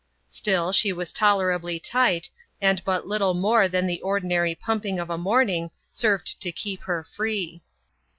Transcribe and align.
StiU, 0.31 0.73
she 0.73 0.91
was 0.91 1.13
tolerably 1.13 1.79
tight, 1.79 2.27
and 2.59 2.83
but 2.83 3.05
little 3.05 3.35
more 3.35 3.67
than 3.67 3.85
the 3.85 4.01
ordinary 4.01 4.55
pumping 4.55 4.97
of 4.99 5.11
a 5.11 5.15
morning 5.19 5.69
served 5.91 6.41
to 6.41 6.51
keep 6.51 6.81
her 6.85 7.03
free. 7.03 7.61